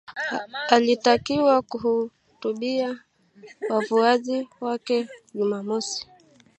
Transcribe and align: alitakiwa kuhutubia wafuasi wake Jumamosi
alitakiwa 0.69 1.61
kuhutubia 1.61 2.99
wafuasi 3.69 4.47
wake 4.61 5.07
Jumamosi 5.33 6.07